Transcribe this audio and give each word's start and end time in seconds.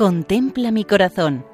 Contempla 0.00 0.70
mi 0.70 0.86
corazón. 0.86 1.44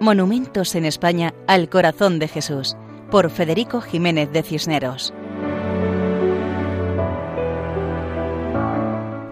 Monumentos 0.00 0.74
en 0.74 0.86
España 0.86 1.34
al 1.46 1.68
corazón 1.68 2.18
de 2.18 2.28
Jesús, 2.28 2.74
por 3.10 3.28
Federico 3.28 3.82
Jiménez 3.82 4.32
de 4.32 4.42
Cisneros. 4.42 5.12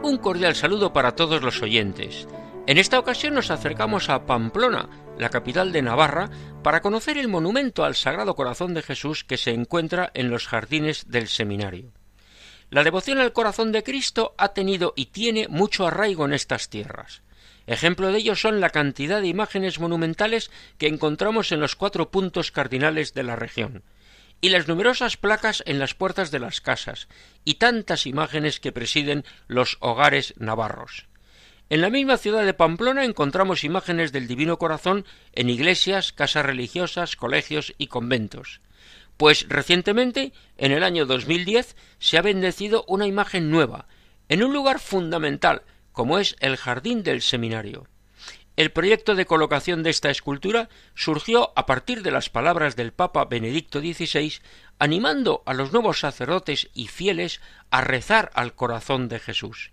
Un 0.02 0.18
cordial 0.20 0.54
saludo 0.54 0.92
para 0.92 1.16
todos 1.16 1.40
los 1.40 1.62
oyentes. 1.62 2.28
En 2.66 2.76
esta 2.76 2.98
ocasión 2.98 3.32
nos 3.32 3.50
acercamos 3.50 4.10
a 4.10 4.26
Pamplona, 4.26 4.90
la 5.16 5.30
capital 5.30 5.72
de 5.72 5.80
Navarra, 5.80 6.28
para 6.62 6.82
conocer 6.82 7.16
el 7.16 7.28
monumento 7.28 7.86
al 7.86 7.94
Sagrado 7.94 8.34
Corazón 8.34 8.74
de 8.74 8.82
Jesús 8.82 9.24
que 9.24 9.38
se 9.38 9.52
encuentra 9.52 10.10
en 10.12 10.28
los 10.28 10.46
jardines 10.46 11.08
del 11.08 11.28
seminario. 11.28 11.94
La 12.68 12.84
devoción 12.84 13.16
al 13.16 13.32
corazón 13.32 13.72
de 13.72 13.82
Cristo 13.82 14.34
ha 14.36 14.48
tenido 14.48 14.92
y 14.94 15.06
tiene 15.06 15.48
mucho 15.48 15.86
arraigo 15.86 16.26
en 16.26 16.34
estas 16.34 16.68
tierras. 16.68 17.22
Ejemplo 17.68 18.10
de 18.10 18.18
ello 18.18 18.34
son 18.34 18.62
la 18.62 18.70
cantidad 18.70 19.20
de 19.20 19.28
imágenes 19.28 19.78
monumentales 19.78 20.50
que 20.78 20.86
encontramos 20.86 21.52
en 21.52 21.60
los 21.60 21.76
cuatro 21.76 22.10
puntos 22.10 22.50
cardinales 22.50 23.12
de 23.12 23.22
la 23.22 23.36
región, 23.36 23.82
y 24.40 24.48
las 24.48 24.68
numerosas 24.68 25.18
placas 25.18 25.62
en 25.66 25.78
las 25.78 25.92
puertas 25.92 26.30
de 26.30 26.38
las 26.38 26.62
casas, 26.62 27.08
y 27.44 27.56
tantas 27.56 28.06
imágenes 28.06 28.58
que 28.58 28.72
presiden 28.72 29.22
los 29.48 29.76
hogares 29.80 30.32
navarros. 30.38 31.08
En 31.68 31.82
la 31.82 31.90
misma 31.90 32.16
ciudad 32.16 32.46
de 32.46 32.54
Pamplona 32.54 33.04
encontramos 33.04 33.64
imágenes 33.64 34.12
del 34.12 34.28
Divino 34.28 34.56
Corazón 34.56 35.04
en 35.34 35.50
iglesias, 35.50 36.14
casas 36.14 36.46
religiosas, 36.46 37.16
colegios 37.16 37.74
y 37.76 37.88
conventos. 37.88 38.62
Pues 39.18 39.44
recientemente, 39.46 40.32
en 40.56 40.72
el 40.72 40.82
año 40.82 41.04
2010, 41.04 41.76
se 41.98 42.16
ha 42.16 42.22
bendecido 42.22 42.86
una 42.88 43.06
imagen 43.06 43.50
nueva, 43.50 43.88
en 44.30 44.42
un 44.42 44.54
lugar 44.54 44.78
fundamental 44.78 45.64
como 45.98 46.20
es 46.20 46.36
el 46.38 46.56
jardín 46.56 47.02
del 47.02 47.22
seminario. 47.22 47.88
El 48.54 48.70
proyecto 48.70 49.16
de 49.16 49.26
colocación 49.26 49.82
de 49.82 49.90
esta 49.90 50.10
escultura 50.10 50.68
surgió 50.94 51.50
a 51.56 51.66
partir 51.66 52.04
de 52.04 52.12
las 52.12 52.30
palabras 52.30 52.76
del 52.76 52.92
Papa 52.92 53.24
Benedicto 53.24 53.80
XVI, 53.80 54.34
animando 54.78 55.42
a 55.44 55.54
los 55.54 55.72
nuevos 55.72 55.98
sacerdotes 55.98 56.70
y 56.72 56.86
fieles 56.86 57.40
a 57.72 57.80
rezar 57.80 58.30
al 58.34 58.54
corazón 58.54 59.08
de 59.08 59.18
Jesús. 59.18 59.72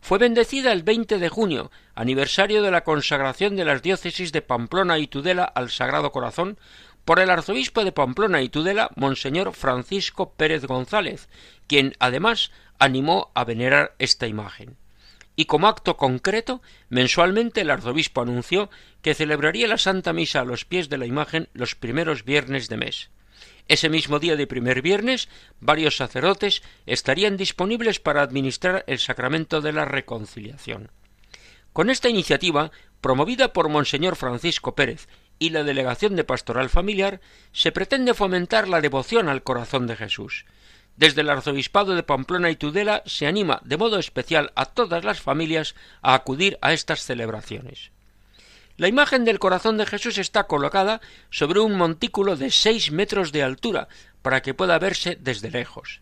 Fue 0.00 0.18
bendecida 0.18 0.70
el 0.70 0.84
20 0.84 1.18
de 1.18 1.28
junio, 1.28 1.72
aniversario 1.96 2.62
de 2.62 2.70
la 2.70 2.84
consagración 2.84 3.56
de 3.56 3.64
las 3.64 3.82
diócesis 3.82 4.30
de 4.30 4.42
Pamplona 4.42 5.00
y 5.00 5.08
Tudela 5.08 5.42
al 5.42 5.70
Sagrado 5.70 6.12
Corazón, 6.12 6.60
por 7.04 7.18
el 7.18 7.28
arzobispo 7.28 7.82
de 7.82 7.90
Pamplona 7.90 8.40
y 8.40 8.50
Tudela, 8.50 8.90
Monseñor 8.94 9.52
Francisco 9.52 10.30
Pérez 10.30 10.64
González, 10.64 11.28
quien 11.66 11.96
además 11.98 12.52
animó 12.78 13.32
a 13.34 13.42
venerar 13.42 13.96
esta 13.98 14.28
imagen 14.28 14.76
y 15.36 15.44
como 15.44 15.68
acto 15.68 15.98
concreto, 15.98 16.62
mensualmente 16.88 17.60
el 17.60 17.70
arzobispo 17.70 18.22
anunció 18.22 18.70
que 19.02 19.14
celebraría 19.14 19.68
la 19.68 19.78
Santa 19.78 20.14
Misa 20.14 20.40
a 20.40 20.44
los 20.44 20.64
pies 20.64 20.88
de 20.88 20.98
la 20.98 21.06
imagen 21.06 21.48
los 21.52 21.74
primeros 21.74 22.24
viernes 22.24 22.68
de 22.68 22.78
mes. 22.78 23.10
Ese 23.68 23.90
mismo 23.90 24.18
día 24.18 24.36
de 24.36 24.46
primer 24.46 24.80
viernes, 24.80 25.28
varios 25.60 25.96
sacerdotes 25.96 26.62
estarían 26.86 27.36
disponibles 27.36 28.00
para 28.00 28.22
administrar 28.22 28.84
el 28.86 28.98
sacramento 28.98 29.60
de 29.60 29.72
la 29.72 29.84
reconciliación. 29.84 30.90
Con 31.72 31.90
esta 31.90 32.08
iniciativa, 32.08 32.70
promovida 33.02 33.52
por 33.52 33.68
Monseñor 33.68 34.16
Francisco 34.16 34.74
Pérez 34.74 35.08
y 35.38 35.50
la 35.50 35.64
Delegación 35.64 36.16
de 36.16 36.24
Pastoral 36.24 36.70
Familiar, 36.70 37.20
se 37.52 37.72
pretende 37.72 38.14
fomentar 38.14 38.68
la 38.68 38.80
devoción 38.80 39.28
al 39.28 39.42
corazón 39.42 39.86
de 39.86 39.96
Jesús, 39.96 40.46
desde 40.96 41.20
el 41.20 41.30
arzobispado 41.30 41.94
de 41.94 42.02
Pamplona 42.02 42.50
y 42.50 42.56
Tudela 42.56 43.02
se 43.06 43.26
anima 43.26 43.60
de 43.64 43.76
modo 43.76 43.98
especial 43.98 44.52
a 44.56 44.66
todas 44.66 45.04
las 45.04 45.20
familias 45.20 45.74
a 46.02 46.14
acudir 46.14 46.58
a 46.62 46.72
estas 46.72 47.00
celebraciones. 47.00 47.90
La 48.76 48.88
imagen 48.88 49.24
del 49.24 49.38
corazón 49.38 49.78
de 49.78 49.86
Jesús 49.86 50.18
está 50.18 50.44
colocada 50.44 51.00
sobre 51.30 51.60
un 51.60 51.76
montículo 51.76 52.36
de 52.36 52.50
seis 52.50 52.90
metros 52.92 53.32
de 53.32 53.42
altura 53.42 53.88
para 54.20 54.42
que 54.42 54.54
pueda 54.54 54.78
verse 54.78 55.16
desde 55.20 55.50
lejos. 55.50 56.00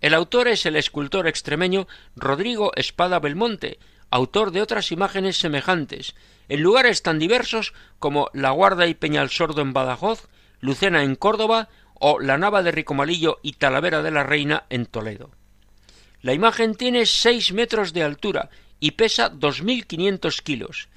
El 0.00 0.14
autor 0.14 0.48
es 0.48 0.66
el 0.66 0.76
escultor 0.76 1.26
extremeño 1.26 1.86
Rodrigo 2.14 2.72
Espada 2.76 3.18
Belmonte, 3.18 3.78
autor 4.10 4.50
de 4.50 4.62
otras 4.62 4.92
imágenes 4.92 5.36
semejantes, 5.36 6.14
en 6.48 6.62
lugares 6.62 7.02
tan 7.02 7.18
diversos 7.18 7.74
como 7.98 8.30
La 8.32 8.50
Guarda 8.50 8.86
y 8.86 8.94
Peñalsordo 8.94 9.62
en 9.62 9.72
Badajoz, 9.72 10.28
Lucena 10.60 11.02
en 11.02 11.16
Córdoba 11.16 11.68
o 12.00 12.20
la 12.20 12.38
Nava 12.38 12.62
de 12.62 12.72
Ricomalillo 12.72 13.38
y 13.42 13.54
Talavera 13.54 14.02
de 14.02 14.10
la 14.10 14.22
Reina 14.22 14.64
en 14.70 14.86
Toledo. 14.86 15.30
La 16.22 16.32
imagen 16.32 16.74
tiene 16.74 17.06
seis 17.06 17.52
metros 17.52 17.92
de 17.92 18.02
altura 18.02 18.50
y 18.80 18.92
pesa 18.92 19.28
dos 19.28 19.62
mil 19.62 19.86
quinientos 19.86 20.42
kilos. 20.42 20.88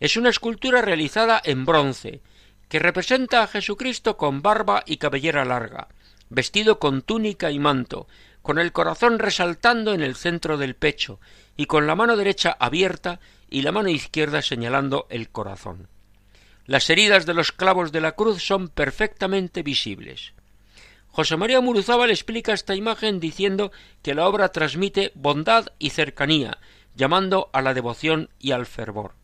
Es 0.00 0.16
una 0.16 0.30
escultura 0.30 0.82
realizada 0.82 1.40
en 1.44 1.64
bronce, 1.64 2.20
que 2.68 2.78
representa 2.78 3.42
a 3.42 3.46
Jesucristo 3.46 4.16
con 4.16 4.42
barba 4.42 4.82
y 4.86 4.98
cabellera 4.98 5.44
larga, 5.44 5.88
vestido 6.28 6.78
con 6.78 7.02
túnica 7.02 7.50
y 7.50 7.58
manto, 7.58 8.06
con 8.42 8.58
el 8.58 8.72
corazón 8.72 9.18
resaltando 9.18 9.94
en 9.94 10.02
el 10.02 10.14
centro 10.14 10.56
del 10.56 10.74
pecho, 10.74 11.20
y 11.56 11.66
con 11.66 11.86
la 11.86 11.94
mano 11.94 12.16
derecha 12.16 12.56
abierta 12.58 13.20
y 13.50 13.62
la 13.62 13.72
mano 13.72 13.88
izquierda 13.88 14.42
señalando 14.42 15.06
el 15.10 15.28
corazón. 15.30 15.88
Las 16.66 16.88
heridas 16.90 17.26
de 17.26 17.34
los 17.34 17.50
clavos 17.50 17.92
de 17.92 18.00
la 18.00 18.12
cruz 18.12 18.42
son 18.42 18.68
perfectamente 18.68 19.62
visibles. 19.62 20.34
José 21.10 21.36
María 21.36 21.60
Muruzábal 21.60 22.10
explica 22.10 22.52
esta 22.52 22.74
imagen 22.74 23.20
diciendo 23.20 23.72
que 24.02 24.14
la 24.14 24.28
obra 24.28 24.50
transmite 24.50 25.10
bondad 25.14 25.66
y 25.78 25.90
cercanía, 25.90 26.58
llamando 26.94 27.50
a 27.52 27.62
la 27.62 27.74
devoción 27.74 28.28
y 28.38 28.52
al 28.52 28.66
fervor. 28.66 29.14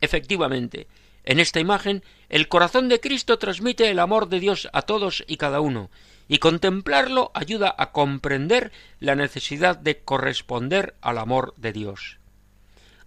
Efectivamente, 0.00 0.86
en 1.24 1.40
esta 1.40 1.60
imagen 1.60 2.02
el 2.28 2.48
corazón 2.48 2.88
de 2.88 3.00
Cristo 3.00 3.38
transmite 3.38 3.90
el 3.90 3.98
amor 3.98 4.28
de 4.28 4.40
Dios 4.40 4.68
a 4.72 4.82
todos 4.82 5.24
y 5.26 5.36
cada 5.36 5.60
uno, 5.60 5.90
y 6.28 6.38
contemplarlo 6.38 7.30
ayuda 7.34 7.74
a 7.76 7.92
comprender 7.92 8.72
la 9.00 9.14
necesidad 9.14 9.76
de 9.76 10.00
corresponder 10.00 10.94
al 11.00 11.18
amor 11.18 11.54
de 11.56 11.72
Dios. 11.72 12.18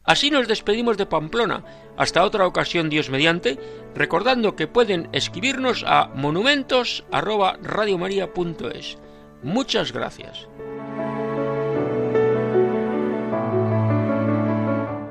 Así 0.08 0.32
nos 0.32 0.48
despedimos 0.48 0.98
de 0.98 1.06
Pamplona. 1.06 1.64
Hasta 1.98 2.24
otra 2.24 2.48
ocasión, 2.48 2.90
Dios 2.90 3.10
mediante, 3.10 3.60
recordando 3.94 4.56
que 4.56 4.68
pueden 4.68 5.10
escribirnos 5.12 5.84
a 5.86 6.08
monumentos@radiomaria.es. 6.16 8.98
Muchas 9.44 9.92
gracias. 9.92 10.48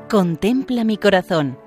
Contempla 0.09 0.85
mi 0.85 0.97
corazón. 0.97 1.59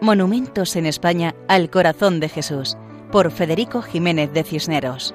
Monumentos 0.00 0.76
en 0.76 0.84
España 0.84 1.34
al 1.48 1.70
corazón 1.70 2.20
de 2.20 2.28
Jesús, 2.28 2.76
por 3.10 3.30
Federico 3.30 3.80
Jiménez 3.80 4.30
de 4.32 4.44
Cisneros. 4.44 5.14